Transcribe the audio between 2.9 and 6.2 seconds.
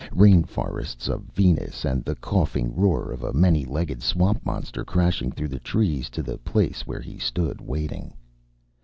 of a many legged swamp monster crashing through the trees